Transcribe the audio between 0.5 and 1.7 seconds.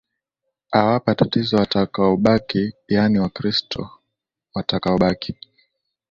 awapa tatizo